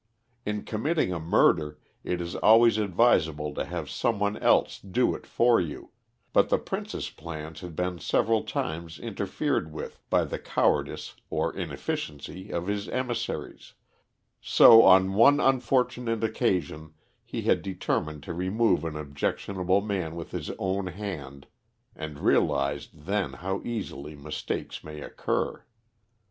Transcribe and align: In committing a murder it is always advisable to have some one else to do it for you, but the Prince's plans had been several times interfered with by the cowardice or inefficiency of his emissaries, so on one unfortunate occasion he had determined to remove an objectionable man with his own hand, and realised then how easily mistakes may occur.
In 0.47 0.63
committing 0.63 1.13
a 1.13 1.19
murder 1.19 1.77
it 2.03 2.21
is 2.21 2.35
always 2.37 2.79
advisable 2.79 3.53
to 3.53 3.63
have 3.65 3.87
some 3.87 4.17
one 4.17 4.35
else 4.35 4.79
to 4.79 4.87
do 4.87 5.13
it 5.13 5.27
for 5.27 5.61
you, 5.61 5.91
but 6.33 6.49
the 6.49 6.57
Prince's 6.57 7.11
plans 7.11 7.61
had 7.61 7.75
been 7.75 7.99
several 7.99 8.41
times 8.41 8.97
interfered 8.97 9.71
with 9.71 9.99
by 10.09 10.23
the 10.25 10.39
cowardice 10.39 11.13
or 11.29 11.55
inefficiency 11.55 12.49
of 12.51 12.65
his 12.65 12.89
emissaries, 12.89 13.73
so 14.41 14.81
on 14.81 15.13
one 15.13 15.39
unfortunate 15.39 16.23
occasion 16.23 16.95
he 17.23 17.43
had 17.43 17.61
determined 17.61 18.23
to 18.23 18.33
remove 18.33 18.83
an 18.83 18.95
objectionable 18.95 19.81
man 19.81 20.15
with 20.15 20.31
his 20.31 20.49
own 20.57 20.87
hand, 20.87 21.45
and 21.95 22.17
realised 22.17 23.05
then 23.05 23.33
how 23.33 23.61
easily 23.63 24.15
mistakes 24.15 24.83
may 24.83 24.99
occur. 25.01 25.63